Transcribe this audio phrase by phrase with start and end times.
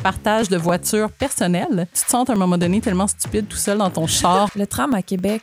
[0.00, 1.86] partage de voitures personnelles.
[1.94, 4.48] Tu te sens à un moment donné tellement stupide tout seul dans ton char.
[4.56, 5.42] Le tram à Québec,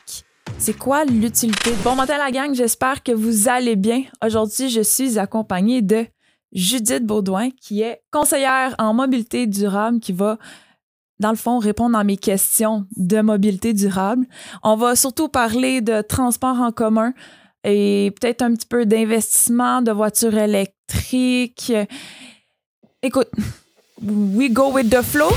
[0.58, 1.72] c'est quoi l'utilité?
[1.84, 4.04] Bon matin la gang, j'espère que vous allez bien.
[4.26, 6.06] Aujourd'hui, je suis accompagnée de
[6.52, 10.38] Judith Baudouin, qui est conseillère en mobilité durable, qui va
[11.20, 14.28] dans le fond, répondre à mes questions de mobilité durable.
[14.64, 17.14] On va surtout parler de transport en commun
[17.64, 21.74] et peut-être un petit peu d'investissement, de voitures électriques.
[23.02, 23.30] Écoute,
[24.02, 25.30] we go with the flow.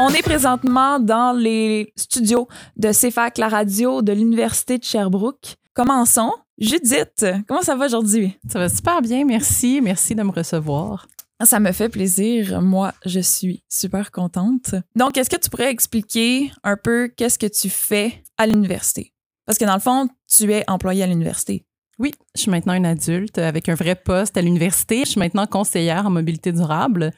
[0.00, 5.56] On est présentement dans les studios de CFAC, la radio de l'Université de Sherbrooke.
[5.74, 6.32] Commençons.
[6.56, 8.38] Judith, comment ça va aujourd'hui?
[8.48, 9.80] Ça va super bien, merci.
[9.82, 11.08] Merci de me recevoir.
[11.44, 12.62] Ça me fait plaisir.
[12.62, 14.74] Moi, je suis super contente.
[14.96, 19.12] Donc, est-ce que tu pourrais expliquer un peu qu'est-ce que tu fais à l'université?
[19.48, 21.64] Parce que dans le fond, tu es employé à l'université.
[21.98, 25.00] Oui, je suis maintenant une adulte avec un vrai poste à l'université.
[25.06, 27.12] Je suis maintenant conseillère en mobilité durable.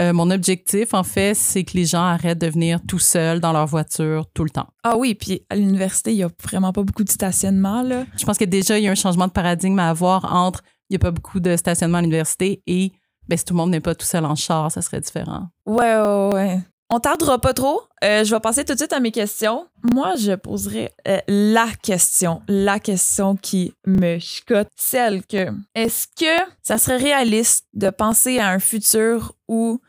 [0.00, 3.52] Euh, mon objectif, en fait, c'est que les gens arrêtent de venir tout seuls dans
[3.52, 4.66] leur voiture tout le temps.
[4.82, 7.82] Ah oui, puis à l'université, il n'y a vraiment pas beaucoup de stationnement.
[7.82, 8.04] Là.
[8.18, 10.94] Je pense que déjà, il y a un changement de paradigme à avoir entre il
[10.94, 12.90] n'y a pas beaucoup de stationnement à l'université et
[13.28, 15.50] ben, si tout le monde n'est pas tout seul en char, ça serait différent.
[15.66, 16.60] Ouais, ouais, ouais.
[16.88, 17.82] On tardera pas trop.
[18.04, 19.66] Euh, je vais passer tout de suite à mes questions.
[19.92, 26.50] Moi, je poserai euh, la question, la question qui me chicote, celle que est-ce que
[26.62, 29.80] ça serait réaliste de penser à un futur où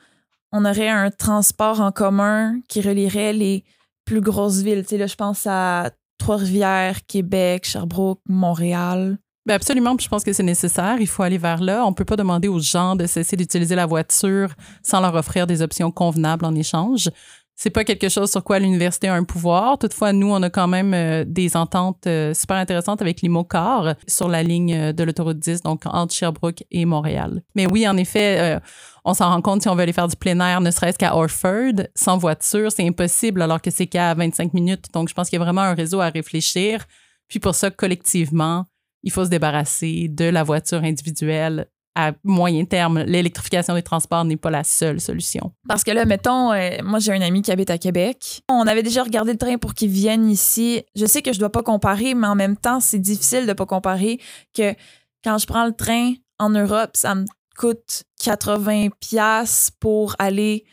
[0.52, 3.64] on aurait un transport en commun qui relierait les
[4.04, 4.82] plus grosses villes?
[4.84, 9.20] Tu sais, là, je pense à Trois-Rivières, Québec, Sherbrooke, Montréal.
[9.48, 10.98] Ben absolument, je pense que c'est nécessaire.
[11.00, 11.86] Il faut aller vers là.
[11.86, 14.50] On peut pas demander aux gens de cesser d'utiliser la voiture
[14.84, 17.10] sans leur offrir des options convenables en échange.
[17.56, 19.78] C'est pas quelque chose sur quoi l'université a un pouvoir.
[19.78, 24.28] Toutefois, nous, on a quand même euh, des ententes euh, super intéressantes avec l'IMOCAR sur
[24.28, 27.42] la ligne euh, de l'autoroute 10, donc entre Sherbrooke et Montréal.
[27.56, 28.60] Mais oui, en effet,
[29.06, 31.16] on s'en rend compte si on veut aller faire du plein air, ne serait-ce qu'à
[31.16, 34.88] Orford, sans voiture, c'est impossible alors que c'est qu'à 25 minutes.
[34.94, 36.84] Donc, je pense qu'il y a vraiment un réseau à réfléchir.
[37.30, 38.66] Puis pour ça, collectivement,
[39.08, 44.36] il faut se débarrasser de la voiture individuelle à moyen terme, l'électrification des transports n'est
[44.38, 45.54] pas la seule solution.
[45.68, 48.44] Parce que là, mettons, euh, moi j'ai un ami qui habite à Québec.
[48.50, 50.84] On avait déjà regardé le train pour qu'il vienne ici.
[50.96, 53.66] Je sais que je dois pas comparer, mais en même temps, c'est difficile de pas
[53.66, 54.20] comparer
[54.54, 54.76] que
[55.24, 57.26] quand je prends le train en Europe, ça me
[57.58, 60.66] coûte 80 pièces pour aller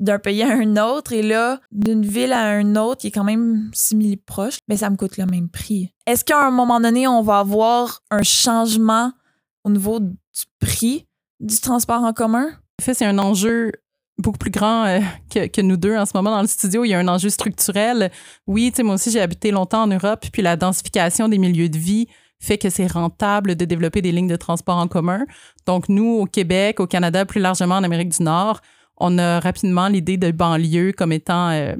[0.00, 3.24] d'un pays à un autre et là, d'une ville à un autre qui est quand
[3.24, 5.92] même simili proche, mais ça me coûte le même prix.
[6.06, 9.12] Est-ce qu'à un moment donné, on va avoir un changement
[9.64, 10.16] au niveau du
[10.58, 11.06] prix
[11.38, 12.48] du transport en commun?
[12.80, 13.72] En fait, c'est un enjeu
[14.18, 15.00] beaucoup plus grand euh,
[15.30, 16.84] que, nous deux en ce moment dans le studio.
[16.84, 18.10] Il y a un enjeu structurel.
[18.46, 22.06] Oui, moi aussi, j'ai habité longtemps en Europe, puis la densification des milieux de vie
[22.42, 25.26] fait que c'est rentable de développer des lignes de transport en commun.
[25.66, 28.62] Donc, nous, au Québec, au Canada, plus largement en Amérique du Nord,
[29.00, 31.74] on a rapidement l'idée de banlieue comme étant euh,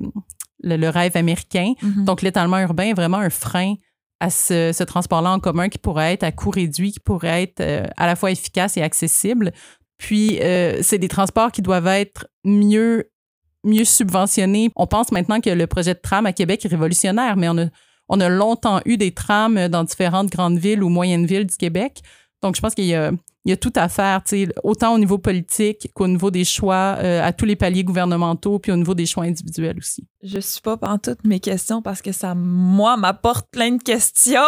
[0.62, 1.74] le, rêve américain.
[1.82, 2.04] Mm-hmm.
[2.04, 3.74] Donc, l'étalement urbain est vraiment un frein
[4.20, 7.86] à ce, transport-là en commun qui pourrait être à coût réduit, qui pourrait être euh,
[7.96, 9.52] à la fois efficace et accessible.
[9.98, 13.10] Puis, euh, c'est des transports qui doivent être mieux,
[13.64, 14.70] mieux subventionnés.
[14.76, 17.66] On pense maintenant que le projet de tram à Québec est révolutionnaire, mais on a,
[18.08, 22.00] on a longtemps eu des trams dans différentes grandes villes ou moyennes villes du Québec.
[22.42, 23.12] Donc, je pense qu'il y a,
[23.44, 24.22] il y a tout à faire,
[24.62, 28.70] autant au niveau politique qu'au niveau des choix euh, à tous les paliers gouvernementaux, puis
[28.70, 30.06] au niveau des choix individuels aussi.
[30.22, 34.40] Je suis pas en toutes mes questions parce que ça, moi, m'apporte plein de questions.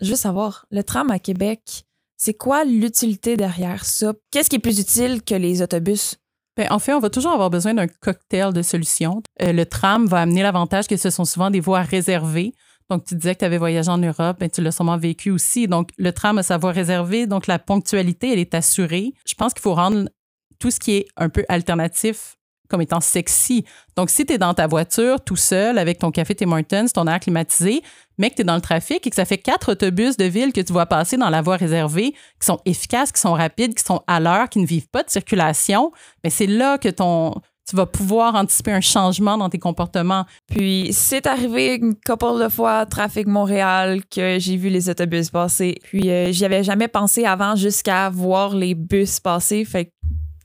[0.00, 1.84] Je veux savoir, le tram à Québec,
[2.16, 4.12] c'est quoi l'utilité derrière ça?
[4.30, 6.16] Qu'est-ce qui est plus utile que les autobus?
[6.56, 9.22] Ben, en fait, on va toujours avoir besoin d'un cocktail de solutions.
[9.40, 12.52] Euh, le tram va amener l'avantage que ce sont souvent des voies réservées.
[12.90, 15.68] Donc, tu disais que tu avais voyagé en Europe, mais tu l'as sûrement vécu aussi.
[15.68, 19.14] Donc, le tram a sa voie réservée, donc la ponctualité, elle est assurée.
[19.26, 20.08] Je pense qu'il faut rendre
[20.58, 22.36] tout ce qui est un peu alternatif
[22.68, 23.64] comme étant sexy.
[23.96, 27.06] Donc, si tu es dans ta voiture tout seul avec ton café Tim Hortons, ton
[27.06, 27.82] air climatisé,
[28.16, 30.52] mais que tu es dans le trafic et que ça fait quatre autobus de ville
[30.52, 33.84] que tu vois passer dans la voie réservée, qui sont efficaces, qui sont rapides, qui
[33.84, 35.90] sont à l'heure, qui ne vivent pas de circulation,
[36.22, 37.34] mais c'est là que ton,
[37.68, 40.24] tu vas pouvoir anticiper un changement dans tes comportements.
[40.48, 45.78] Puis c'est arrivé une couple de fois Trafic Montréal que j'ai vu les autobus passer.
[45.84, 49.64] Puis euh, j'y avais jamais pensé avant jusqu'à voir les bus passer.
[49.64, 49.90] Fait que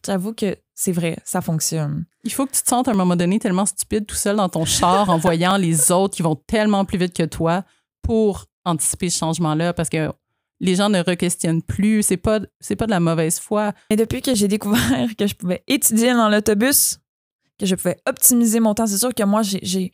[0.06, 2.06] j'avoue que c'est vrai, ça fonctionne.
[2.26, 4.50] Il faut que tu te sentes à un moment donné tellement stupide tout seul dans
[4.50, 7.64] ton char en voyant les autres qui vont tellement plus vite que toi
[8.02, 10.12] pour anticiper ce changement-là parce que
[10.60, 12.04] les gens ne re-questionnent plus.
[12.04, 13.74] C'est pas, c'est pas de la mauvaise foi.
[13.90, 17.00] Et depuis que j'ai découvert que je pouvais étudier dans l'autobus,
[17.60, 18.88] que je pouvais optimiser mon temps.
[18.88, 19.92] C'est sûr que moi, j'ai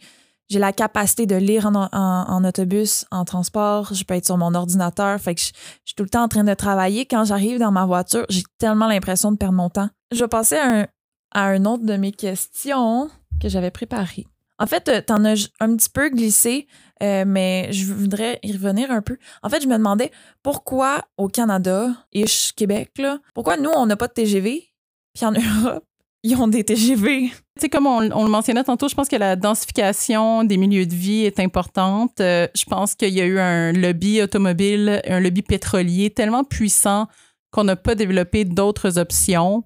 [0.60, 5.20] la capacité de lire en, en, autobus, en transport, je peux être sur mon ordinateur,
[5.20, 5.46] fait que je,
[5.86, 7.06] suis tout le temps en train de travailler.
[7.06, 9.90] Quand j'arrive dans ma voiture, j'ai tellement l'impression de perdre mon temps.
[10.12, 13.10] Je vais passer à un, autre de mes questions
[13.42, 14.28] que j'avais préparées.
[14.60, 16.68] En fait, euh, t'en as un petit peu glissé,
[17.02, 19.18] euh, mais je voudrais y revenir un peu.
[19.42, 20.12] En fait, je me demandais
[20.44, 22.26] pourquoi au Canada, et
[22.56, 24.72] Québec, là, pourquoi nous, on n'a pas de TGV,
[25.16, 25.32] puis en
[25.66, 25.86] Europe,
[26.24, 27.32] ils ont des TGV.
[27.60, 31.26] Tu comme on, le mentionnait tantôt, je pense que la densification des milieux de vie
[31.26, 32.22] est importante.
[32.22, 37.08] Euh, je pense qu'il y a eu un lobby automobile, un lobby pétrolier tellement puissant
[37.52, 39.64] qu'on n'a pas développé d'autres options.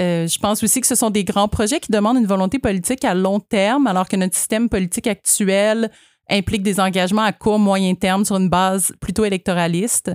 [0.00, 3.04] Euh, je pense aussi que ce sont des grands projets qui demandent une volonté politique
[3.04, 5.90] à long terme, alors que notre système politique actuel
[6.30, 10.12] implique des engagements à court, moyen terme sur une base plutôt électoraliste.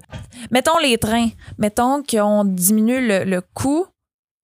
[0.52, 1.30] Mettons les trains.
[1.58, 3.86] Mettons qu'on diminue le, coût.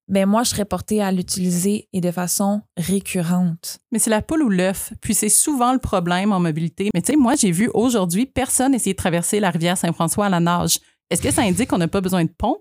[0.07, 3.79] Ben moi, je serais portée à l'utiliser et de façon récurrente.
[3.91, 4.93] Mais c'est la poule ou l'œuf.
[5.01, 6.89] Puis c'est souvent le problème en mobilité.
[6.93, 10.29] Mais tu sais, moi, j'ai vu aujourd'hui personne essayer de traverser la rivière Saint-François à
[10.29, 10.79] la nage.
[11.09, 12.57] Est-ce que ça indique qu'on n'a pas besoin de pont?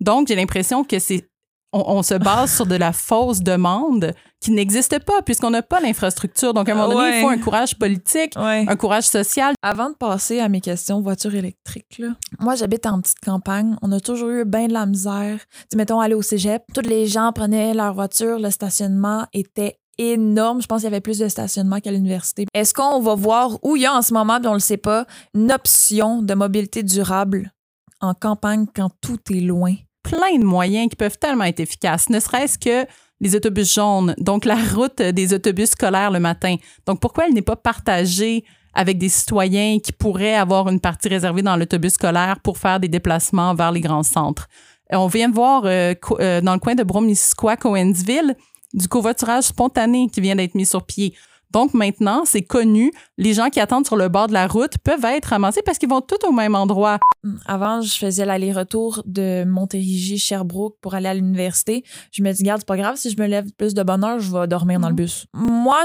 [0.00, 1.28] Donc, j'ai l'impression que c'est
[1.76, 6.54] on, se base sur de la fausse demande qui n'existe pas puisqu'on n'a pas l'infrastructure.
[6.54, 9.54] Donc, à un moment donné, il faut un courage politique, un courage social.
[9.62, 12.02] Avant de passer à mes questions voiture électrique,
[12.40, 13.76] moi, j'habite en petite campagne.
[13.82, 15.40] On a toujours eu bien de la misère.
[15.70, 20.60] Tu mettons, aller au cégep, tous les gens prenaient leur voiture, le stationnement était énorme.
[20.60, 22.46] Je pense qu'il y avait plus de stationnement qu'à l'université.
[22.54, 24.76] Est-ce qu'on va voir où il y a en ce moment, puis on le sait
[24.76, 27.52] pas, une option de mobilité durable
[28.00, 29.74] en campagne quand tout est loin?
[30.06, 32.86] Plein de moyens qui peuvent tellement être efficaces, ne serait-ce que
[33.20, 36.56] les autobus jaunes, donc la route des autobus scolaires le matin.
[36.86, 41.42] Donc pourquoi elle n'est pas partagée avec des citoyens qui pourraient avoir une partie réservée
[41.42, 44.48] dans l'autobus scolaire pour faire des déplacements vers les grands centres?
[44.92, 48.36] Euh, on vient de voir euh, euh, dans le coin de Bromisquois, Coensville,
[48.74, 51.14] du covoiturage spontané qui vient d'être mis sur pied.
[51.52, 52.92] Donc maintenant, c'est connu.
[53.18, 55.88] Les gens qui attendent sur le bord de la route peuvent être ramassés parce qu'ils
[55.88, 56.98] vont tous au même endroit.
[57.24, 61.84] Mm, avant, je faisais l'aller-retour de Montérégie, Sherbrooke pour aller à l'université.
[62.12, 64.18] Je me dis, garde, c'est pas grave, si je me lève plus de bonne heure,
[64.18, 64.96] je vais dormir dans le mm.
[64.96, 65.26] bus.
[65.34, 65.84] Moi,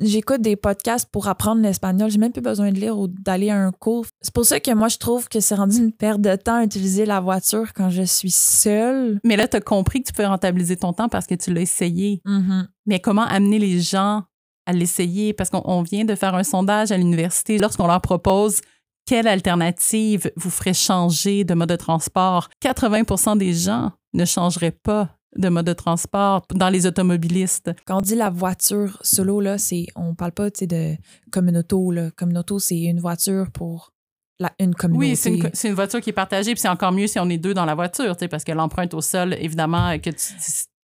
[0.00, 2.10] j'écoute des podcasts pour apprendre l'espagnol.
[2.10, 4.06] J'ai même plus besoin de lire ou d'aller à un cours.
[4.20, 6.64] C'est pour ça que moi, je trouve que c'est rendu une perte de temps à
[6.64, 9.20] utiliser la voiture quand je suis seule.
[9.24, 11.60] Mais là, tu as compris que tu peux rentabiliser ton temps parce que tu l'as
[11.60, 12.20] essayé.
[12.26, 12.66] Mm-hmm.
[12.86, 14.24] Mais comment amener les gens
[14.66, 17.58] à l'essayer parce qu'on vient de faire un sondage à l'université.
[17.58, 18.60] Lorsqu'on leur propose
[19.06, 25.10] quelle alternative vous ferait changer de mode de transport, 80% des gens ne changeraient pas
[25.36, 27.72] de mode de transport dans les automobilistes.
[27.86, 30.96] Quand on dit la voiture solo, là, c'est, on parle pas de
[31.32, 31.90] comme une auto.
[31.90, 32.10] Là.
[32.16, 33.92] Comme une auto, c'est une voiture pour
[34.38, 35.06] la, une communauté.
[35.06, 37.38] Oui, c'est une, une, voiture qui est partagée, puis c'est encore mieux si on est
[37.38, 40.34] deux dans la voiture, parce que l'empreinte au sol, évidemment, que tu,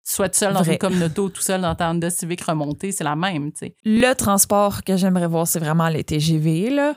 [0.08, 3.04] soit tout seul dans une communauté ou tout seul dans ta Honda Civic remontée, c'est
[3.04, 3.74] la même, tu sais.
[3.84, 6.94] Le transport que j'aimerais voir, c'est vraiment les TGV, là.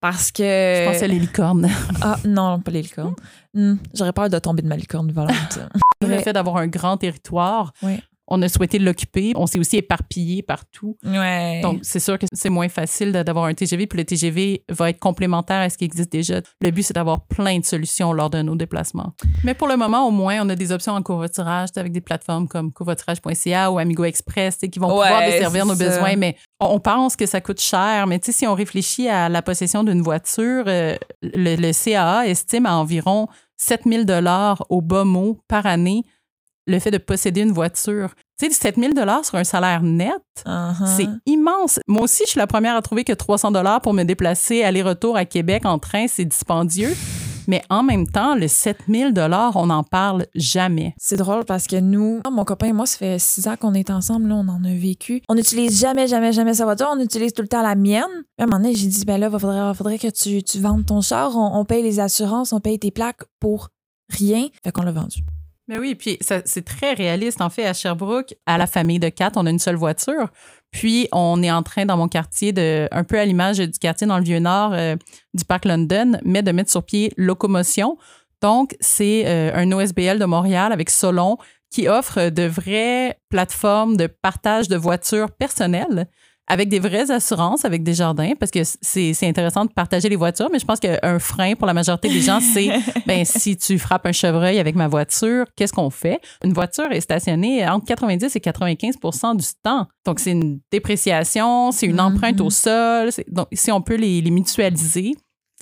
[0.00, 0.42] Parce que.
[0.42, 1.68] Je pensais à les licornes.
[2.02, 3.14] ah, non, pas les licornes.
[3.54, 5.58] Hmm, j'aurais peur de tomber de ma licorne volante.
[6.06, 9.32] le fait d'avoir un grand territoire, oui on a souhaité l'occuper.
[9.36, 10.96] On s'est aussi éparpillé partout.
[11.04, 11.60] Ouais.
[11.62, 13.86] Donc, c'est sûr que c'est moins facile d'avoir un TGV.
[13.86, 16.40] Puis le TGV va être complémentaire à ce qui existe déjà.
[16.60, 19.14] Le but, c'est d'avoir plein de solutions lors de nos déplacements.
[19.44, 22.48] Mais pour le moment, au moins, on a des options en covoiturage avec des plateformes
[22.48, 26.16] comme covoiturage.ca ou Amigo Express qui vont pouvoir desservir nos besoins.
[26.16, 28.06] Mais on pense que ça coûte cher.
[28.06, 32.76] Mais si on réfléchit à la possession d'une voiture, euh, le, le CAA estime à
[32.76, 36.02] environ 7000 dollars au bas mot par année
[36.66, 38.10] le fait de posséder une voiture.
[38.38, 40.12] Tu sais, 7000 dollars sur un salaire net,
[40.44, 40.96] uh-huh.
[40.96, 41.80] c'est immense.
[41.86, 45.16] Moi aussi, je suis la première à trouver que 300 dollars pour me déplacer aller-retour
[45.16, 46.94] à Québec en train, c'est dispendieux.
[47.48, 50.94] Mais en même temps, le 7000 dollars, on n'en parle jamais.
[50.98, 53.90] C'est drôle parce que nous, mon copain et moi, ça fait six ans qu'on est
[53.90, 55.22] ensemble, là, on en a vécu.
[55.28, 56.88] On n'utilise jamais, jamais, jamais sa voiture.
[56.92, 58.02] On utilise tout le temps la mienne.
[58.38, 60.84] À un moment donné, j'ai dit, ben là, il faudrait, faudrait que tu, tu vendes
[60.86, 61.36] ton char.
[61.36, 63.68] On, on paye les assurances, on paye tes plaques pour
[64.10, 64.48] rien.
[64.64, 65.22] Fait qu'on l'a vendu.
[65.68, 67.40] Mais oui, puis c'est très réaliste.
[67.40, 70.28] En fait, à Sherbrooke, à la famille de quatre, on a une seule voiture.
[70.70, 74.06] Puis, on est en train, dans mon quartier, de, un peu à l'image du quartier
[74.06, 74.94] dans le Vieux-Nord euh,
[75.34, 77.96] du parc London, mais de mettre sur pied Locomotion.
[78.42, 81.38] Donc, c'est euh, un OSBL de Montréal avec Solon
[81.70, 86.08] qui offre de vraies plateformes de partage de voitures personnelles
[86.46, 90.48] avec des vraies assurances, avec des jardins, parce que c'est intéressant de partager les voitures,
[90.52, 92.70] mais je pense qu'un frein pour la majorité des gens, c'est
[93.06, 96.20] ben si tu frappes un chevreuil avec ma voiture, qu'est-ce qu'on fait?
[96.44, 99.86] Une voiture est stationnée entre 90 et 95% du temps.
[100.04, 103.10] Donc, c'est une dépréciation, c'est une empreinte au mm-hmm.
[103.10, 103.24] sol.
[103.28, 105.14] Donc, si on peut les, les mutualiser,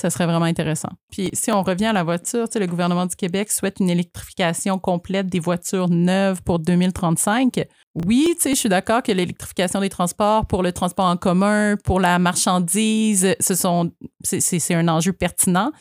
[0.05, 0.91] Ça serait vraiment intéressant.
[1.11, 5.29] Puis si on revient à la voiture, le gouvernement du Québec souhaite une électrification complète
[5.29, 7.65] des voitures neuves pour 2035.
[8.05, 12.19] Oui, je suis d'accord que l'électrification des transports pour le transport en commun, pour la
[12.19, 13.93] marchandise, ce sont,
[14.23, 15.73] c'est un enjeu pertinent.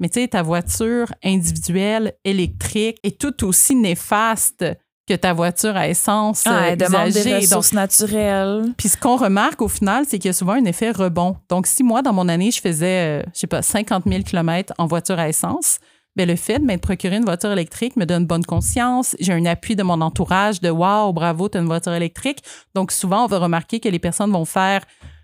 [0.00, 4.64] Mais tu sais, ta voiture individuelle électrique est tout aussi néfaste
[5.08, 8.64] que ta voiture à essence ah, elle demande des ressources naturelles.
[8.76, 11.36] Puis ce qu'on remarque au final, c'est qu'il y a souvent un effet rebond.
[11.48, 14.74] Donc, si moi, dans mon année, je faisais, euh, je sais pas, 50 000 km
[14.76, 15.78] en voiture à essence,
[16.14, 19.16] bien, le fait de m'être procuré une voiture électrique me donne bonne conscience.
[19.18, 22.40] J'ai un appui de mon entourage de «Wow, bravo, tu as une voiture électrique».
[22.74, 24.82] Donc, souvent, on va remarquer que les personnes vont faire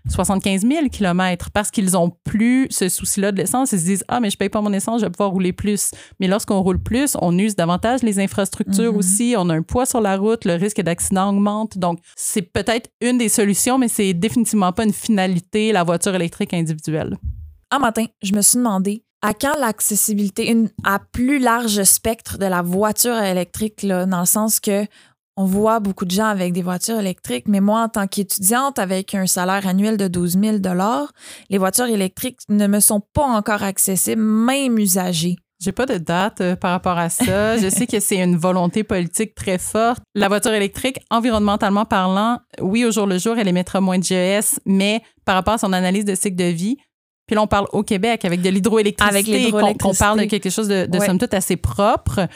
[0.09, 3.71] 75 000 km parce qu'ils n'ont plus ce souci-là de l'essence.
[3.71, 5.53] Ils se disent Ah, mais je ne paye pas mon essence, je vais pouvoir rouler
[5.53, 5.91] plus.
[6.19, 8.97] Mais lorsqu'on roule plus, on use davantage les infrastructures mm-hmm.
[8.97, 9.35] aussi.
[9.37, 11.77] On a un poids sur la route, le risque d'accident augmente.
[11.77, 16.53] Donc, c'est peut-être une des solutions, mais c'est définitivement pas une finalité, la voiture électrique
[16.53, 17.17] individuelle.
[17.71, 22.61] Un matin, je me suis demandé à quand l'accessibilité à plus large spectre de la
[22.61, 24.85] voiture électrique, là, dans le sens que
[25.37, 29.13] on voit beaucoup de gens avec des voitures électriques, mais moi, en tant qu'étudiante avec
[29.15, 30.57] un salaire annuel de 12 000
[31.49, 35.35] les voitures électriques ne me sont pas encore accessibles, même usagées.
[35.61, 37.57] J'ai pas de date euh, par rapport à ça.
[37.61, 40.03] Je sais que c'est une volonté politique très forte.
[40.13, 44.59] La voiture électrique, environnementalement parlant, oui, au jour le jour, elle émettra moins de GES,
[44.65, 46.77] mais par rapport à son analyse de cycle de vie,
[47.27, 50.85] puis là, on parle au Québec avec de l'hydroélectricité, qu'on parle de quelque chose de,
[50.85, 52.27] de somme toute assez propre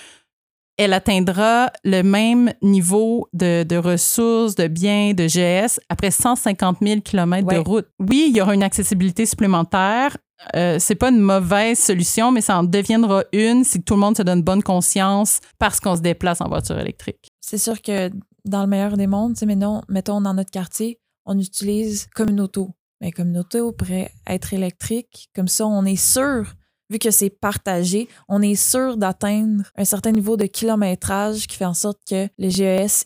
[0.79, 7.45] elle atteindra le même niveau de, ressources, de biens, de GS après 150 000 km
[7.47, 7.87] de route.
[7.99, 10.15] Oui, il y aura une accessibilité supplémentaire.
[10.55, 14.15] Euh, c'est pas une mauvaise solution, mais ça en deviendra une si tout le monde
[14.15, 17.29] se donne bonne conscience parce qu'on se déplace en voiture électrique.
[17.41, 18.09] C'est sûr que
[18.45, 22.39] dans le meilleur des mondes, mais non, mettons dans notre quartier, on utilise comme une
[22.39, 22.69] auto.
[23.01, 26.53] Mais comme une auto pourrait être électrique, comme ça, on est sûr
[26.89, 31.65] vu que c'est partagé, on est sûr d'atteindre un certain niveau de kilométrage qui fait
[31.65, 33.05] en sorte que le GES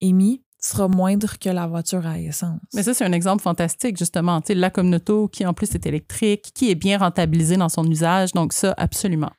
[0.00, 2.60] émis sera moindre que la voiture à essence.
[2.72, 4.40] Mais ça, c'est un exemple fantastique, justement.
[4.40, 7.84] Tu sais, la communauté qui, en plus, est électrique, qui est bien rentabilisée dans son
[7.84, 8.32] usage.
[8.32, 9.30] Donc, ça, absolument.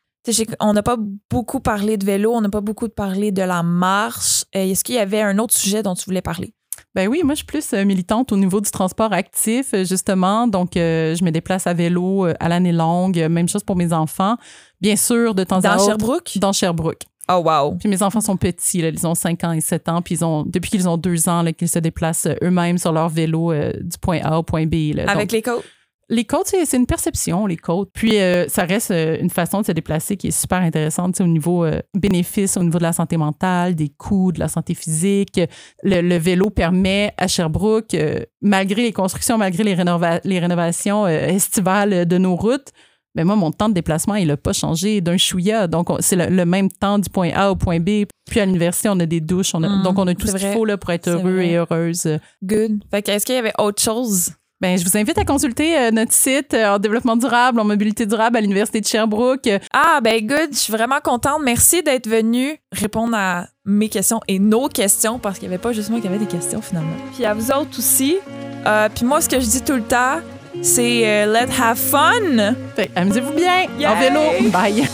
[0.60, 0.98] On n'a pas
[1.30, 4.46] beaucoup parlé de vélo, on n'a pas beaucoup parlé de la marche.
[4.56, 6.54] Euh, est-ce qu'il y avait un autre sujet dont tu voulais parler?
[6.96, 10.48] Ben oui, moi, je suis plus euh, militante au niveau du transport actif, euh, justement.
[10.48, 13.18] Donc, euh, je me déplace à vélo à l'année longue.
[13.30, 14.38] Même chose pour mes enfants.
[14.80, 15.78] Bien sûr, de temps à autre.
[15.78, 16.38] Dans Sherbrooke?
[16.38, 17.02] Dans Sherbrooke.
[17.30, 17.76] Oh, wow.
[17.76, 20.24] Puis mes enfants sont petits, là, ils ont 5 ans et 7 ans, puis ils
[20.24, 24.20] ont, depuis qu'ils ont 2 ans, qu'ils se déplacent eux-mêmes sur leur vélo du point
[24.24, 24.94] A au point B.
[25.08, 25.64] Avec les côtes?
[26.10, 27.90] Les côtes, c'est une perception, les côtes.
[27.94, 31.26] Puis, euh, ça reste euh, une façon de se déplacer qui est super intéressante au
[31.26, 35.42] niveau euh, bénéfice, au niveau de la santé mentale, des coûts, de la santé physique.
[35.82, 37.96] Le, vélo permet à Sherbrooke,
[38.42, 39.76] malgré les constructions, malgré les,
[40.24, 42.72] les rénovations estivales de nos routes,
[43.16, 45.68] mais moi, mon temps de déplacement, il n'a pas changé d'un chouïa.
[45.68, 48.06] Donc, c'est le, même temps du point A au point B.
[48.30, 49.54] Puis à l'université, on a des douches.
[49.54, 52.20] Mm, donc, on a tout ce qu'il faut là, pour être heureux et heureuse.
[52.44, 52.84] Good.
[52.92, 54.32] Fait qu'est-ce qu'il y avait autre chose?
[54.66, 58.08] Ben, je vous invite à consulter euh, notre site euh, en développement durable, en mobilité
[58.08, 59.48] durable à l'Université de Sherbrooke.
[59.72, 61.42] Ah, ben good, je suis vraiment contente.
[61.44, 65.72] Merci d'être venu répondre à mes questions et nos questions parce qu'il n'y avait pas
[65.72, 66.96] juste moi qui avait des questions finalement.
[67.14, 68.18] Puis à vous autres aussi.
[68.66, 70.18] Euh, puis moi, ce que je dis tout le temps,
[70.64, 72.56] c'est let's have fun.
[72.96, 73.68] Amusez-vous bien.
[73.88, 74.50] En vélo.
[74.50, 74.88] Bye.